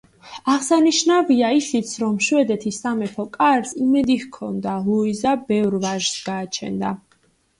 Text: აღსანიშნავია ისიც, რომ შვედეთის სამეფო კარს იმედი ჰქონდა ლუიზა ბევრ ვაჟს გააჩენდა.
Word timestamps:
აღსანიშნავია 0.51 1.49
ისიც, 1.57 1.89
რომ 2.03 2.15
შვედეთის 2.27 2.79
სამეფო 2.85 3.25
კარს 3.37 3.75
იმედი 3.87 4.15
ჰქონდა 4.23 4.73
ლუიზა 4.87 5.35
ბევრ 5.51 5.77
ვაჟს 5.85 6.17
გააჩენდა. 6.31 6.95